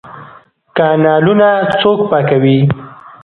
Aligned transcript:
کانالونه 0.77 1.49
څوک 1.79 1.99
پاکوي؟ 2.09 2.57